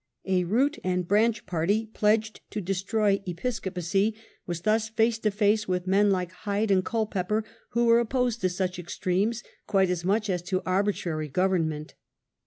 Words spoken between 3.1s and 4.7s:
Episcopacy, was